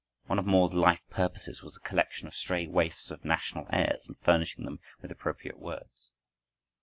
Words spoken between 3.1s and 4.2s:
of national airs and